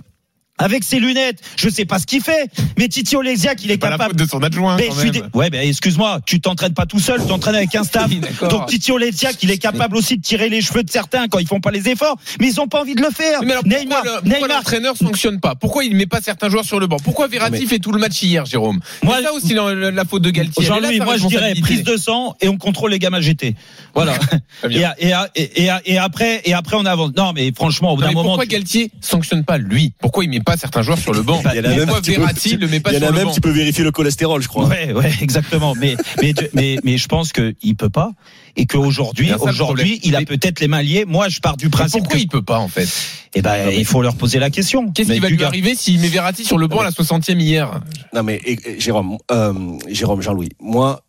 Avec 0.59 0.83
ses 0.85 0.99
lunettes, 0.99 1.41
je 1.57 1.69
sais 1.69 1.85
pas 1.85 1.99
ce 1.99 2.07
qu'il 2.07 2.21
fait, 2.23 2.51
mais 2.79 2.89
Titi 2.89 3.15
Oleksiak, 3.17 3.63
il 3.65 3.71
est, 3.71 3.75
C'est 3.75 3.79
pas 3.79 3.91
la 3.91 3.97
capable. 3.97 4.11
faute 4.19 4.19
de 4.27 4.31
son 4.31 4.43
adjoint, 4.43 4.77
Mais 4.77 4.89
quand 4.89 4.97
même. 4.97 5.11
dé- 5.11 5.23
Ouais, 5.35 5.51
ben 5.51 5.67
excuse-moi, 5.69 6.21
tu 6.27 6.41
t'entraînes 6.41 6.75
pas 6.75 6.87
tout 6.87 6.99
seul, 6.99 7.21
tu 7.21 7.29
t'entraînes 7.29 7.55
avec 7.55 7.75
un 7.75 7.85
staff. 7.85 8.07
Oui. 8.11 8.21
Donc 8.49 8.67
Titi 8.67 8.91
Oleksiak, 8.93 9.43
il 9.43 9.51
est 9.51 9.59
capable 9.59 9.97
aussi 9.97 10.17
de 10.17 10.23
tirer 10.23 10.49
les 10.49 10.61
cheveux 10.63 10.83
de 10.83 10.91
certains 10.91 11.29
quand 11.29 11.39
ils 11.39 11.47
font 11.47 11.61
pas 11.61 11.71
les 11.71 11.89
efforts, 11.89 12.17
mais 12.41 12.49
ils 12.49 12.61
ont 12.61 12.67
pas 12.69 12.81
envie 12.81 12.95
de 12.95 13.03
le 13.03 13.11
faire. 13.11 13.43
Mais 13.43 13.53
alors 13.53 13.65
Neymar, 13.67 14.03
pourquoi, 14.03 14.03
le- 14.03 14.21
pourquoi 14.23 14.39
Neymar, 14.41 14.57
l'entraîneur 14.59 14.97
sanctionne 14.97 15.41
pas? 15.41 15.55
Pourquoi 15.55 15.85
il 15.85 15.95
met 15.97 16.07
pas 16.07 16.21
certains 16.21 16.49
joueurs 16.49 16.65
sur 16.65 16.81
le 16.81 16.87
banc? 16.87 16.97
Pourquoi 17.05 17.29
Verratti 17.29 17.61
Mais- 17.61 17.67
fait 17.67 17.79
tout 17.79 17.93
le 17.93 17.99
match 18.01 18.21
hier, 18.23 18.45
Jérôme? 18.47 18.81
Moi, 19.05 19.23
ça 19.23 19.33
aussi 19.33 19.55
la, 19.55 20.05
faute 20.05 20.23
de 20.23 20.31
Galtier. 20.31 20.63
Est 20.65 20.67
Jean-Louis, 20.67 21.01
moi 21.01 21.17
je 21.17 21.27
dirais 21.27 21.55
prise 21.61 21.85
de 21.85 21.97
sang 21.97 22.35
et 22.41 22.49
on 22.49 22.57
contrôle 22.57 22.91
les 22.91 22.99
gamins 22.99 23.21
GT. 23.21 23.55
Voilà. 23.95 24.15
Et, 24.65 24.69
bien. 24.69 24.93
et, 24.99 25.13
et, 25.37 25.65
et, 25.67 25.71
et 25.85 25.99
après, 25.99 26.41
et 26.45 26.53
après 26.53 26.77
on 26.77 26.85
avance. 26.85 27.13
Non, 27.17 27.33
mais 27.33 27.53
franchement, 27.55 27.93
au 27.93 27.97
bout 27.97 28.03
d'un 28.03 28.09
moment. 28.11 28.23
pourquoi 28.31 28.45
tu- 28.45 28.51
Galtier 28.51 28.91
sanctionne 29.01 29.45
pas 29.45 29.57
lui? 29.59 29.93
Pourquoi 30.01 30.25
il 30.25 30.31
met 30.31 30.41
pas 30.49 30.57
certains 30.57 30.83
joueurs 30.83 30.99
sur 30.99 31.13
le 31.13 31.23
banc 31.23 31.43
Il 31.45 31.57
y 31.57 31.61
en 31.61 31.65
a 31.65 31.69
même, 31.69 31.91
Verratti 32.03 32.57
le 32.57 32.69
met 32.69 32.81
pas 32.81 32.91
il 32.91 32.95
y 32.95 32.97
en 32.97 33.01
sur 33.01 33.09
a 33.09 33.11
le 33.11 33.17
même, 33.17 33.27
banc 33.27 33.33
tu 33.33 33.41
peux 33.41 33.51
vérifier 33.51 33.85
le 33.85 33.91
cholestérol, 33.91 34.43
je 34.43 34.49
crois. 34.49 34.67
Ouais, 34.67 34.93
ouais, 34.93 35.13
exactement. 35.21 35.75
Mais, 35.75 35.97
mais, 36.21 36.35
mais, 36.55 36.77
mais 36.85 36.97
je 36.99 37.07
pense 37.09 37.33
qu'il 37.33 37.77
peut 37.77 37.91
pas 37.91 38.13
et 38.57 38.67
qu'aujourd'hui, 38.67 39.33
aujourd'hui, 39.35 40.01
il 40.03 40.17
a 40.17 40.23
peut-être 40.23 40.61
les 40.61 40.69
mains 40.69 40.83
liées. 40.83 41.05
Moi, 41.07 41.29
je 41.29 41.41
pars 41.41 41.57
du 41.57 41.67
Mais 41.67 41.71
principe 41.71 42.01
Pourquoi 42.01 42.17
que, 42.17 42.23
il 42.23 42.29
peut 42.29 42.43
pas 42.43 42.59
en 42.59 42.69
fait? 42.69 42.89
Eh 43.35 43.43
ben, 43.43 43.71
il 43.71 43.85
faut 43.85 44.03
leur 44.03 44.17
poser 44.17 44.39
la 44.39 44.51
question. 44.51 44.91
Qu'est-ce 44.91 45.13
qui 45.13 45.21
va 45.21 45.29
lui 45.29 45.45
arriver 45.45 45.75
s'il 45.75 46.01
met 46.01 46.09
Verratti 46.09 46.45
sur 46.45 46.59
le 46.59 46.67
banc 46.67 46.81
à 46.81 46.85
la 46.85 46.91
60e 46.91 47.39
hier? 47.39 47.81
Non 48.15 48.23
mais 48.23 48.41
Jérôme, 48.79 49.19
euh, 49.31 49.53
Jérôme, 49.89 50.23
Jean-Louis, 50.23 50.51
moi, 50.61 51.03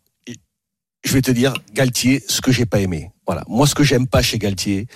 je 1.04 1.12
vais 1.12 1.22
te 1.22 1.30
dire, 1.30 1.54
Galtier, 1.74 2.22
ce 2.28 2.40
que 2.40 2.52
j'ai 2.52 2.66
pas 2.66 2.80
aimé. 2.80 3.10
Voilà, 3.30 3.44
moi 3.46 3.64
ce 3.68 3.76
que 3.76 3.84
j'aime 3.84 4.08
pas 4.08 4.22
chez 4.22 4.40
Galtier, 4.40 4.88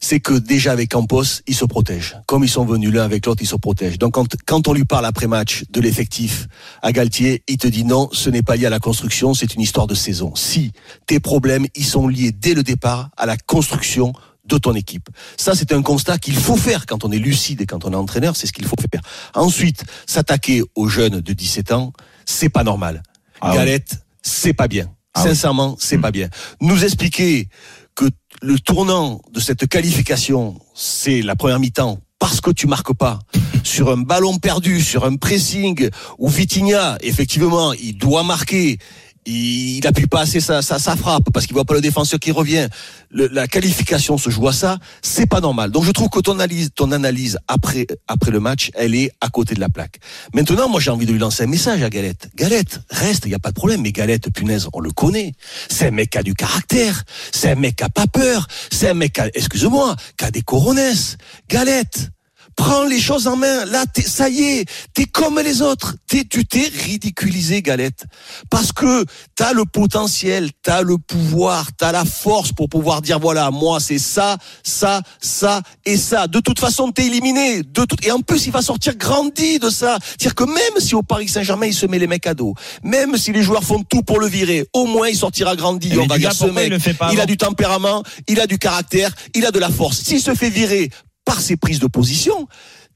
c'est 0.00 0.18
que 0.18 0.32
déjà 0.32 0.72
avec 0.72 0.90
Campos, 0.90 1.22
ils 1.46 1.54
se 1.54 1.64
protègent. 1.64 2.16
Comme 2.26 2.42
ils 2.42 2.48
sont 2.48 2.64
venus 2.64 2.92
l'un 2.92 3.04
avec 3.04 3.24
l'autre, 3.26 3.44
ils 3.44 3.46
se 3.46 3.54
protègent. 3.54 3.96
Donc 3.96 4.14
quand, 4.14 4.26
quand 4.44 4.66
on 4.66 4.72
lui 4.72 4.84
parle 4.84 5.06
après 5.06 5.28
match 5.28 5.62
de 5.70 5.80
l'effectif 5.80 6.48
à 6.82 6.90
Galtier, 6.90 7.44
il 7.46 7.58
te 7.58 7.68
dit 7.68 7.84
non, 7.84 8.08
ce 8.10 8.28
n'est 8.28 8.42
pas 8.42 8.56
lié 8.56 8.66
à 8.66 8.70
la 8.70 8.80
construction, 8.80 9.34
c'est 9.34 9.54
une 9.54 9.60
histoire 9.60 9.86
de 9.86 9.94
saison. 9.94 10.34
Si 10.34 10.72
tes 11.06 11.20
problèmes, 11.20 11.64
ils 11.76 11.84
sont 11.84 12.08
liés 12.08 12.32
dès 12.32 12.54
le 12.54 12.64
départ 12.64 13.10
à 13.16 13.24
la 13.24 13.36
construction 13.36 14.12
de 14.46 14.58
ton 14.58 14.74
équipe. 14.74 15.08
Ça, 15.36 15.54
c'est 15.54 15.70
un 15.70 15.82
constat 15.82 16.18
qu'il 16.18 16.34
faut 16.34 16.56
faire 16.56 16.86
quand 16.86 17.04
on 17.04 17.12
est 17.12 17.20
lucide 17.20 17.60
et 17.60 17.66
quand 17.66 17.84
on 17.84 17.92
est 17.92 17.94
entraîneur, 17.94 18.34
c'est 18.34 18.48
ce 18.48 18.52
qu'il 18.52 18.66
faut 18.66 18.74
faire. 18.90 19.02
Ensuite, 19.32 19.84
s'attaquer 20.06 20.64
aux 20.74 20.88
jeunes 20.88 21.20
de 21.20 21.32
17 21.32 21.70
ans, 21.70 21.92
c'est 22.24 22.48
pas 22.48 22.64
normal. 22.64 23.04
Ah 23.40 23.50
oui. 23.50 23.58
Galette, 23.58 24.00
c'est 24.22 24.54
pas 24.54 24.66
bien. 24.66 24.90
Ah 25.16 25.22
oui. 25.22 25.30
Sincèrement, 25.30 25.76
c'est 25.78 25.98
pas 25.98 26.10
bien. 26.10 26.28
Nous 26.60 26.84
expliquer 26.84 27.48
que 27.94 28.04
le 28.42 28.58
tournant 28.58 29.22
de 29.32 29.40
cette 29.40 29.66
qualification, 29.66 30.60
c'est 30.74 31.22
la 31.22 31.36
première 31.36 31.58
mi-temps 31.58 32.00
parce 32.18 32.40
que 32.42 32.50
tu 32.50 32.66
marques 32.66 32.94
pas 32.94 33.18
sur 33.64 33.90
un 33.90 33.96
ballon 33.96 34.38
perdu, 34.38 34.82
sur 34.82 35.06
un 35.06 35.16
pressing 35.16 35.88
où 36.18 36.28
Vitinha, 36.28 36.98
effectivement, 37.00 37.72
il 37.72 37.96
doit 37.96 38.24
marquer. 38.24 38.78
Il 39.26 39.84
appuie 39.86 40.06
pas 40.06 40.20
assez 40.20 40.40
sa, 40.40 40.62
sa, 40.62 40.78
frappe 40.96 41.30
parce 41.32 41.46
qu'il 41.46 41.54
voit 41.54 41.64
pas 41.64 41.74
le 41.74 41.80
défenseur 41.80 42.20
qui 42.20 42.30
revient. 42.30 42.68
La 43.10 43.48
qualification 43.48 44.18
se 44.18 44.30
joue 44.30 44.46
à 44.46 44.52
ça, 44.52 44.78
c'est 45.02 45.26
pas 45.26 45.40
normal. 45.40 45.70
Donc 45.72 45.84
je 45.84 45.90
trouve 45.90 46.08
que 46.08 46.20
ton 46.20 46.34
analyse, 46.34 46.70
ton 46.74 46.92
analyse 46.92 47.38
après 47.48 47.86
après 48.06 48.30
le 48.30 48.38
match, 48.38 48.70
elle 48.74 48.94
est 48.94 49.10
à 49.20 49.28
côté 49.28 49.54
de 49.54 49.60
la 49.60 49.68
plaque. 49.68 49.98
Maintenant, 50.32 50.68
moi 50.68 50.80
j'ai 50.80 50.90
envie 50.90 51.06
de 51.06 51.12
lui 51.12 51.18
lancer 51.18 51.42
un 51.42 51.48
message 51.48 51.82
à 51.82 51.90
Galette. 51.90 52.28
Galette, 52.36 52.80
reste, 52.90 53.24
il 53.26 53.32
y 53.32 53.34
a 53.34 53.40
pas 53.40 53.50
de 53.50 53.54
problème. 53.54 53.82
Mais 53.82 53.92
Galette, 53.92 54.30
punaise, 54.32 54.68
on 54.72 54.80
le 54.80 54.90
connaît. 54.90 55.32
C'est 55.68 55.88
un 55.88 55.90
mec 55.90 56.10
qui 56.10 56.18
a 56.18 56.22
du 56.22 56.34
caractère. 56.34 57.02
C'est 57.32 57.50
un 57.50 57.56
mec 57.56 57.76
qui 57.76 57.84
a 57.84 57.88
pas 57.88 58.06
peur. 58.06 58.46
C'est 58.70 58.90
un 58.90 58.94
mec 58.94 59.14
qui 59.14 59.20
a, 59.20 59.26
excuse-moi, 59.34 59.96
qui 60.16 60.24
a 60.24 60.30
des 60.30 60.42
coronesses. 60.42 61.16
Galette. 61.48 62.10
Prends 62.56 62.84
les 62.84 63.00
choses 63.00 63.26
en 63.26 63.36
main. 63.36 63.66
Là, 63.66 63.84
t'es- 63.86 64.00
ça 64.02 64.30
y 64.30 64.42
est, 64.42 64.64
t'es 64.94 65.04
comme 65.04 65.38
les 65.38 65.60
autres. 65.60 65.94
T'es, 66.06 66.24
tu 66.24 66.46
t'es 66.46 66.70
ridiculisé, 66.84 67.60
Galette. 67.60 68.04
Parce 68.50 68.72
que 68.72 69.04
t'as 69.34 69.52
le 69.52 69.64
potentiel, 69.66 70.50
t'as 70.62 70.80
le 70.80 70.96
pouvoir, 70.96 71.68
t'as 71.76 71.92
la 71.92 72.04
force 72.06 72.52
pour 72.52 72.68
pouvoir 72.70 73.02
dire 73.02 73.18
voilà, 73.18 73.50
moi 73.50 73.78
c'est 73.78 73.98
ça, 73.98 74.38
ça, 74.62 75.02
ça 75.20 75.60
et 75.84 75.98
ça. 75.98 76.26
De 76.28 76.40
toute 76.40 76.58
façon, 76.58 76.90
t'es 76.92 77.06
éliminé. 77.06 77.62
De 77.62 77.84
tout... 77.84 77.96
Et 78.02 78.10
en 78.10 78.20
plus, 78.20 78.46
il 78.46 78.52
va 78.52 78.62
sortir 78.62 78.96
grandi 78.96 79.58
de 79.58 79.68
ça. 79.68 79.98
C'est-à-dire 80.02 80.34
que 80.34 80.44
même 80.44 80.78
si 80.80 80.94
au 80.94 81.02
Paris 81.02 81.28
Saint-Germain, 81.28 81.66
il 81.66 81.74
se 81.74 81.84
met 81.86 81.98
les 81.98 82.06
mecs 82.06 82.26
à 82.26 82.32
dos, 82.34 82.54
même 82.82 83.16
si 83.18 83.32
les 83.32 83.42
joueurs 83.42 83.64
font 83.64 83.82
tout 83.82 84.02
pour 84.02 84.18
le 84.18 84.26
virer, 84.28 84.66
au 84.72 84.86
moins 84.86 85.08
il 85.08 85.16
sortira 85.16 85.56
grandi. 85.56 85.90
Mais 85.90 85.98
On 85.98 86.06
va 86.06 86.16
dire 86.18 86.32
ce 86.32 86.44
mec, 86.52 86.72
il 87.12 87.20
a 87.20 87.26
du 87.26 87.36
tempérament, 87.36 88.02
il 88.28 88.40
a 88.40 88.46
du 88.46 88.58
caractère, 88.58 89.14
il 89.34 89.44
a 89.44 89.50
de 89.50 89.58
la 89.58 89.68
force. 89.70 89.98
S'il 89.98 90.20
se 90.22 90.34
fait 90.34 90.48
virer 90.50 90.90
par 91.26 91.40
ses 91.40 91.56
prises 91.58 91.80
de 91.80 91.86
position, 91.88 92.48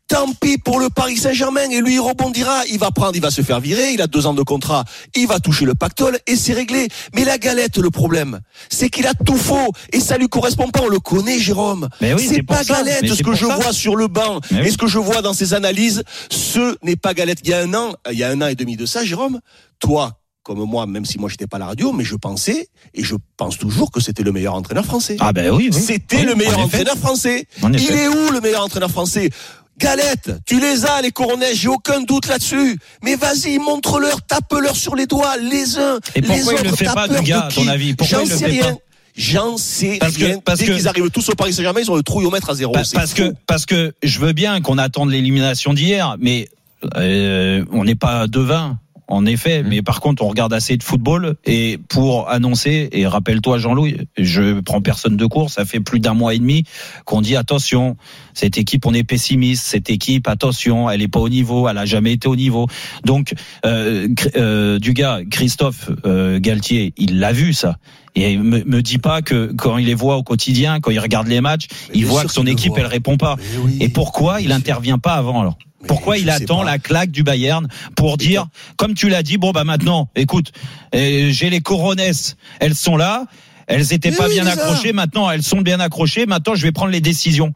tant 0.09 0.33
pis 0.41 0.57
pour 0.59 0.81
le 0.81 0.89
Paris 0.89 1.17
Saint-Germain 1.19 1.69
et 1.71 1.81
lui 1.81 1.95
il 1.95 2.01
rebondira, 2.01 2.63
il 2.69 2.79
va 2.79 2.91
prendre, 2.91 3.15
il 3.15 3.21
va 3.23 3.31
se 3.31 3.43
faire 3.43 3.61
virer, 3.61 3.93
il 3.93 4.01
a 4.01 4.07
deux 4.07 4.27
ans 4.27 4.35
de 4.35 4.43
contrat, 4.43 4.85
il 5.15 5.27
va 5.27 5.39
toucher 5.39 5.65
le 5.67 5.75
pactole 5.75 6.19
et 6.27 6.35
c'est 6.37 6.53
réglé. 6.53 6.89
Mais 7.15 7.25
la 7.25 7.39
galette, 7.39 7.77
le 7.79 7.91
problème, 7.91 8.41
c'est 8.71 8.89
qu'il 8.89 9.07
a 9.07 9.13
tout 9.15 9.37
faux 9.37 9.71
et 9.93 10.01
ça 10.01 10.17
lui 10.17 10.29
correspond 10.29 10.69
pas, 10.71 10.81
on 10.83 10.89
le 10.89 10.99
connaît 11.01 11.39
Jérôme. 11.39 11.89
Mais 12.01 12.15
oui, 12.15 12.27
c'est 12.29 12.43
pas 12.43 12.65
galette 12.65 13.07
ce 13.07 13.23
que 13.23 13.35
je 13.35 13.47
ça. 13.47 13.57
vois 13.57 13.73
sur 13.73 13.95
le 13.97 14.09
banc 14.09 14.41
Mais 14.51 14.63
oui. 14.63 14.69
et 14.69 14.71
ce 14.71 14.79
que 14.79 14.87
je 14.87 14.99
vois 14.99 15.23
dans 15.23 15.33
ses 15.35 15.55
analyses, 15.55 16.03
ce 16.31 16.77
n'est 16.83 16.97
pas 16.97 17.15
galette. 17.15 17.39
Il 17.45 17.51
y 17.51 17.55
a 17.55 17.61
un 17.61 17.75
an, 17.75 17.93
il 18.11 18.19
y 18.19 18.25
a 18.25 18.31
un 18.31 18.41
an 18.43 18.47
et 18.47 18.55
demi 18.57 18.77
de 18.77 18.87
ça, 18.87 19.05
Jérôme, 19.05 19.41
toi, 19.79 20.20
comme 20.43 20.59
moi, 20.65 20.87
même 20.87 21.05
si 21.05 21.19
moi 21.19 21.29
j'étais 21.29 21.47
pas 21.47 21.57
à 21.57 21.61
la 21.61 21.67
radio, 21.67 21.93
mais 21.93 22.05
je 22.05 22.17
pensais 22.17 22.69
et 22.95 23.05
je 23.05 23.15
pense 23.37 23.59
toujours 23.59 23.91
que 23.91 24.01
c'était 24.01 24.23
le 24.23 24.33
meilleur 24.33 24.55
entraîneur 24.55 24.85
français. 24.85 25.17
Ah 25.21 25.33
ben 25.33 25.51
oui, 25.51 25.71
oui. 25.73 25.79
C'était 25.81 26.17
Oui, 26.19 26.23
le 26.25 26.35
meilleur 26.35 26.59
en 26.59 26.67
effet. 26.67 26.79
entraîneur 26.81 26.97
français. 26.99 27.47
En 27.63 27.73
Il 27.73 27.77
effet. 27.77 28.05
est 28.05 28.09
où 28.09 28.31
le 28.33 28.41
meilleur 28.41 28.65
entraîneur 28.65 28.91
français? 28.91 29.31
Galette, 29.79 30.31
tu 30.47 30.61
les 30.61 30.85
as, 30.85 31.01
les 31.03 31.11
coronets, 31.11 31.55
j'ai 31.55 31.69
aucun 31.69 32.01
doute 32.03 32.27
là-dessus. 32.27 32.79
Mais 33.03 33.17
vas-y, 33.17 33.59
montre-leur, 33.59 34.21
tape-leur 34.23 34.77
sur 34.77 34.95
les 34.95 35.07
doigts, 35.07 35.37
les 35.39 35.79
uns, 35.79 35.99
Et 36.15 36.21
les 36.21 36.27
pourquoi 36.29 36.53
il 36.53 36.57
autres. 36.59 36.71
le 36.71 36.77
fait 36.77 36.85
pas, 36.87 36.95
tape-leur 37.09 37.23
du 37.23 37.31
gars, 37.31 37.41
de 37.41 37.47
à 37.47 37.49
ton 37.51 37.69
avis? 37.69 37.95
Pourquoi 37.95 38.19
J'en 38.19 38.25
il 38.25 38.31
le 38.31 38.37
sais 38.37 38.45
fait 38.45 38.51
rien. 38.51 38.73
pas? 38.75 38.79
J'en 39.17 39.57
sais 39.57 39.97
Parce 39.99 40.17
que- 40.17 40.25
rien. 40.25 40.39
parce 40.45 40.59
Dès 40.61 40.67
que- 40.67 40.73
qu'ils 40.73 40.87
arrivent 40.89 41.11
tous 41.11 41.29
au 41.31 41.35
Paris 41.35 41.53
Saint-Germain, 41.53 41.81
ils 41.81 41.91
ont 41.91 41.97
le 41.97 42.03
trouillomètre 42.03 42.49
à 42.51 42.55
zéro. 42.55 42.73
Parce 42.73 43.15
que 43.15 43.33
parce 43.47 43.67
que 43.67 43.93
je 44.03 44.19
veux 44.21 44.33
bien 44.33 44.61
qu'on 44.61 44.79
attende 44.79 45.11
l'élimination 45.11 45.73
d'hier, 45.75 46.17
mais 46.21 46.49
euh, 46.97 47.65
on 47.73 47.85
n'est 47.85 47.95
pas 47.95 48.27
devin. 48.27 48.79
En 49.11 49.27
effet. 49.27 49.63
Mais 49.63 49.83
par 49.83 50.01
contre, 50.01 50.23
on 50.23 50.29
regarde 50.29 50.53
assez 50.55 50.77
de 50.77 50.83
football 50.83 51.35
et 51.45 51.79
pour 51.89 52.31
annoncer 52.31 52.89
et 52.93 53.07
rappelle-toi 53.07 53.59
Jean-Louis, 53.59 53.99
je 54.17 54.61
prends 54.61 54.81
personne 54.81 55.17
de 55.17 55.27
cours. 55.27 55.51
Ça 55.51 55.65
fait 55.65 55.81
plus 55.81 56.01
d'un 56.01 56.15
mois 56.15 56.35
et 56.35 56.39
demi 56.39 56.65
qu'on 57.05 57.21
dit 57.21 57.37
attention, 57.37 57.97
cette 58.33 58.57
équipe, 58.57 58.87
on 58.87 58.95
est 58.95 59.05
pessimiste. 59.05 59.67
Cette 59.67 59.91
équipe, 59.91 60.29
attention, 60.29 60.89
elle 60.89 61.03
est 61.03 61.09
pas 61.09 61.21
au 61.21 61.29
niveau, 61.29 61.69
elle 61.69 61.79
a 61.79 61.85
jamais 61.85 62.13
été 62.13 62.29
au 62.29 62.37
niveau. 62.37 62.69
Donc, 63.05 63.35
euh, 63.67 64.09
euh, 64.37 64.79
Dugas, 64.79 65.25
Christophe 65.31 65.91
euh, 66.07 66.39
Galtier, 66.39 66.95
il 66.97 67.19
l'a 67.19 67.33
vu 67.33 67.53
ça. 67.53 67.77
Et 68.15 68.37
me, 68.37 68.65
me 68.65 68.83
dit 68.83 68.99
pas 68.99 69.23
que 69.23 69.53
quand 69.57 69.79
il 69.79 69.87
les 69.87 69.95
voit 69.95 70.17
au 70.17 70.23
quotidien, 70.23 70.81
quand 70.81 70.91
il 70.91 70.99
regarde 70.99 71.29
les 71.29 71.41
matchs, 71.41 71.67
Mais 71.89 71.99
il 71.99 72.07
voit 72.07 72.25
que 72.25 72.33
son 72.33 72.47
équipe, 72.47 72.73
elle 72.77 72.87
répond 72.87 73.17
pas. 73.17 73.37
Oui. 73.59 73.79
Et 73.81 73.89
pourquoi 73.89 74.41
il 74.41 74.53
intervient 74.53 74.99
pas 74.99 75.15
avant 75.15 75.41
alors? 75.41 75.59
Pourquoi 75.87 76.19
il 76.19 76.29
attend 76.31 76.63
la 76.63 76.79
claque 76.79 77.11
du 77.11 77.23
Bayern 77.23 77.69
pour 77.97 78.17
dire, 78.17 78.47
comme 78.77 78.95
tu 78.95 79.09
l'as 79.09 79.23
dit, 79.23 79.39
bon 79.39 79.53
bah 79.53 79.65
maintenant, 79.65 80.09
écoute, 80.15 80.53
euh, 80.95 81.31
j'ai 81.31 81.51
les 81.51 81.61
coronesses, 81.61 82.37
elles 82.61 82.75
sont 82.75 82.97
là, 82.97 83.27
elles 83.67 83.93
étaient 83.93 84.11
Mais 84.11 84.17
pas 84.17 84.29
oui, 84.29 84.35
bien 84.35 84.47
accrochées, 84.47 84.93
maintenant 84.93 85.31
elles 85.31 85.43
sont 85.43 85.61
bien 85.61 85.81
accrochées, 85.81 86.27
maintenant 86.27 86.55
je 86.55 86.63
vais 86.63 86.73
prendre 86.73 86.93
les 86.93 87.01
décisions. 87.01 87.55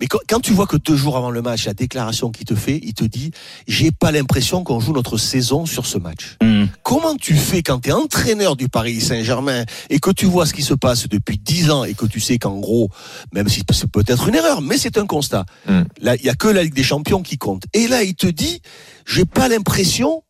Mais 0.00 0.06
quand, 0.06 0.18
quand 0.28 0.40
tu 0.40 0.52
vois 0.52 0.66
que 0.66 0.76
deux 0.76 0.96
jours 0.96 1.16
avant 1.16 1.30
le 1.30 1.42
match, 1.42 1.66
la 1.66 1.74
déclaration 1.74 2.30
qu'il 2.30 2.44
te 2.46 2.54
fait, 2.54 2.80
il 2.82 2.94
te 2.94 3.04
dit 3.04 3.30
J'ai 3.66 3.90
pas 3.90 4.12
l'impression 4.12 4.64
qu'on 4.64 4.80
joue 4.80 4.92
notre 4.92 5.18
saison 5.18 5.66
sur 5.66 5.86
ce 5.86 5.98
match. 5.98 6.36
Hmm. 6.42 6.66
Comment 6.82 7.16
tu 7.16 7.34
fais 7.34 7.62
quand 7.62 7.80
tu 7.80 7.90
es 7.90 7.92
entraîneur 7.92 8.56
du 8.56 8.68
Paris 8.68 9.00
Saint-Germain 9.00 9.64
et 9.90 9.98
que 9.98 10.10
tu 10.10 10.26
vois 10.26 10.46
ce 10.46 10.52
qui 10.52 10.62
se 10.62 10.74
passe 10.74 11.08
depuis 11.08 11.38
dix 11.38 11.70
ans 11.70 11.84
et 11.84 11.94
que 11.94 12.06
tu 12.06 12.20
sais 12.20 12.38
qu'en 12.38 12.58
gros, 12.58 12.90
même 13.32 13.48
si 13.48 13.62
c'est 13.72 13.90
peut-être 13.90 14.28
une 14.28 14.34
erreur, 14.34 14.60
mais 14.62 14.78
c'est 14.78 14.98
un 14.98 15.06
constat. 15.06 15.44
Mm. 15.66 15.82
Là, 16.00 16.16
il 16.16 16.24
y 16.24 16.28
a 16.28 16.34
que 16.34 16.48
la 16.48 16.62
Ligue 16.62 16.74
des 16.74 16.82
Champions 16.82 17.22
qui 17.22 17.38
compte. 17.38 17.64
Et 17.72 17.88
là, 17.88 18.02
il 18.02 18.14
te 18.14 18.26
dit 18.26 18.60
J'ai 19.06 19.24
pas 19.24 19.48
l'impression 19.48 20.22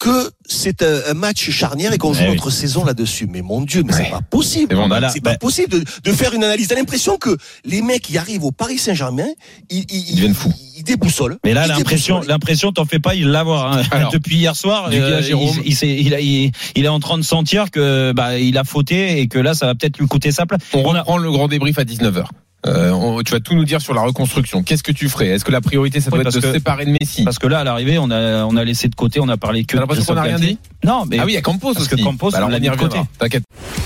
que 0.00 0.30
c'est 0.46 0.82
un, 0.82 1.00
un 1.10 1.14
match 1.14 1.50
charnière 1.50 1.92
et 1.92 1.98
qu'on 1.98 2.12
joue 2.14 2.22
Eh 2.24 2.28
oui. 2.30 2.34
notre 2.34 2.50
saison 2.50 2.84
là-dessus. 2.84 3.28
Mais 3.30 3.42
mon 3.42 3.60
Dieu, 3.60 3.82
mais 3.84 3.94
Ouais. 3.94 4.04
c'est 4.06 4.10
pas 4.10 4.22
possible. 4.22 4.74
Bon, 4.74 4.88
bah 4.88 4.98
là, 4.98 5.10
C'est 5.10 5.20
pas 5.20 5.32
bah- 5.32 5.38
possible 5.38 5.68
de, 5.68 5.84
de 6.04 6.12
faire 6.12 6.32
une 6.34 6.42
analyse. 6.42 6.68
T'as 6.68 6.74
l'impression 6.74 7.18
que 7.18 7.36
les 7.64 7.82
mecs 7.82 8.02
qui 8.02 8.18
arrivent 8.18 8.44
au 8.44 8.50
Paris 8.50 8.78
Saint-Germain, 8.78 9.28
ils, 9.68 9.84
ils, 9.90 10.08
Ils 10.10 10.14
deviennent 10.16 10.34
fous. 10.34 10.52
Ils, 10.76 10.82
déboussolent. 10.82 11.36
Mais 11.44 11.52
là, 11.52 11.66
l'impression, 11.66 12.22
l'impression, 12.26 12.72
t'en 12.72 12.86
fais 12.86 12.98
pas, 12.98 13.14
il 13.14 13.26
l'avoir. 13.28 13.72
Hein. 13.76 14.08
Depuis 14.12 14.36
hier 14.36 14.56
soir, 14.56 14.88
euh, 14.90 15.22
Jérôme. 15.22 15.54
il, 15.62 15.68
il, 15.72 15.76
s'est- 15.76 15.88
il, 16.00 16.14
a- 16.14 16.20
il- 16.20 16.50
il 16.74 16.84
est 16.86 16.88
en 16.88 16.98
train 17.00 17.18
de 17.18 17.22
sentir 17.22 17.70
que 17.70 18.12
bah, 18.12 18.38
il 18.38 18.56
a 18.56 18.64
fauté 18.64 19.20
et 19.20 19.28
que 19.28 19.38
là, 19.38 19.52
ça 19.52 19.66
va 19.66 19.74
peut-être 19.74 19.98
lui 19.98 20.06
coûter 20.06 20.32
sa 20.32 20.46
place. 20.46 20.62
On 20.72 20.78
On 20.82 20.94
a- 20.94 21.00
reprend 21.00 21.18
le 21.18 21.30
grand 21.30 21.46
débrief 21.48 21.78
à 21.78 21.84
19h. 21.84 22.24
Euh, 22.66 22.90
on- 22.90 23.22
tu 23.22 23.32
vas 23.32 23.40
tout 23.40 23.54
nous 23.54 23.64
dire 23.64 23.80
sur 23.80 23.94
la 23.94 24.02
reconstruction. 24.02 24.62
Qu'est-ce 24.62 24.82
que 24.82 24.92
tu 24.92 25.08
ferais? 25.08 25.28
Est-ce 25.28 25.44
que 25.44 25.50
la 25.50 25.60
priorité, 25.62 26.00
ça 26.00 26.10
Oui, 26.12 26.18
doit 26.18 26.28
être 26.28 26.34
de 26.34 26.40
que- 26.40 26.46
se 26.48 26.52
séparer 26.52 26.84
de 26.84 26.90
Messi? 27.00 27.24
Parce 27.24 27.38
que 27.38 27.46
là, 27.46 27.60
à 27.60 27.64
l'arrivée, 27.64 27.98
on 27.98 28.10
a, 28.10 28.44
on 28.44 28.56
a 28.56 28.64
laissé 28.64 28.88
de 28.88 28.94
côté, 28.94 29.18
on 29.20 29.28
a 29.28 29.36
parlé 29.38 29.64
que. 29.64 29.74
T'as 29.76 29.80
l'impression 29.80 30.04
qu'on 30.04 30.14
n'a 30.14 30.22
rien 30.22 30.38
dit? 30.38 30.58
Non, 30.84 31.04
mais 31.08 31.18
Ah 31.18 31.24
oui, 31.24 31.32
il 31.32 31.34
y 31.36 31.38
a 31.38 31.42
Campos 31.42 31.72
parce 31.72 31.86
aussi. 31.86 31.96
que 31.96 32.02
Campos, 32.02 32.30
Bah 32.30 32.36
alors 32.38 32.48
on 32.50 32.52
l'a 32.52 32.60
mis 32.60 32.68
de 32.68 32.76
côté. 32.76 32.98
T'inquiète. 33.18 33.44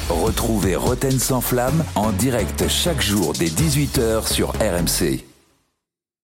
Retrouvez 0.09 0.75
Roten 0.77 1.19
sans 1.19 1.41
flamme 1.41 1.85
en 1.95 2.11
direct 2.11 2.65
chaque 2.69 3.01
jour 3.03 3.33
dès 3.39 3.47
18h 3.49 4.27
sur 4.29 4.51
RMC. 4.61 5.25